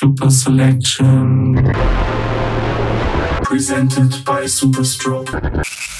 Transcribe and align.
Super 0.00 0.30
Selection. 0.30 1.56
Presented 3.42 4.24
by 4.24 4.44
Superstroke. 4.44 5.99